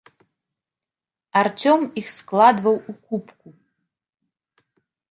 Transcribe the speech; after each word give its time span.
Арцём 1.43 1.79
іх 2.03 2.07
складваў 2.17 2.75
у 2.95 2.97
купку. 3.05 3.47